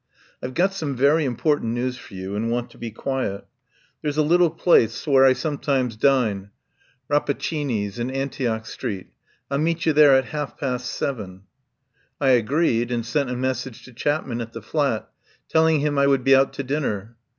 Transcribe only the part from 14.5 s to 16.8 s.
the flat, telling him I would be out to